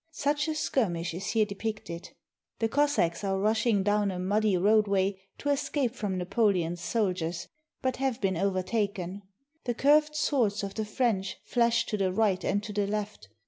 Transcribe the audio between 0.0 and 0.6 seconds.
Such a